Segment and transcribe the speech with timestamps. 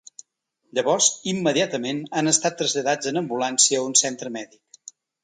[0.77, 4.65] Llavors, immediatament han estat traslladats en ambulància a un centre mèdic.